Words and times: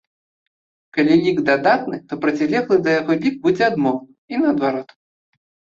Калі 0.97 1.17
лік 1.25 1.37
дадатны, 1.51 1.97
то 2.09 2.13
процілеглы 2.25 2.81
да 2.89 2.99
яго 2.99 3.13
лік 3.23 3.35
будзе 3.47 3.63
адмоўным, 3.71 4.13
і 4.35 4.45
наадварот. 4.47 4.89